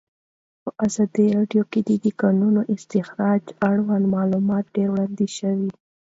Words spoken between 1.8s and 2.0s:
د